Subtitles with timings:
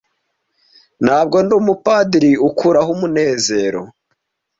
[1.05, 3.81] ntabwo ndi umupadiri ukuraho umunezero